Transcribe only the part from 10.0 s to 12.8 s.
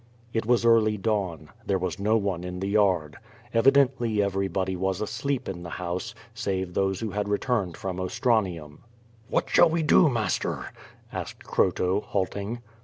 master?" asked Croto, halting.